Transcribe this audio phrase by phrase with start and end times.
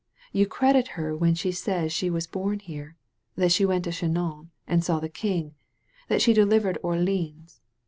[0.31, 2.97] You credit her when she says that she was bom here,
[3.35, 5.53] that she went to Chinon and saw the king,
[6.07, 7.61] that she delivered Or leans.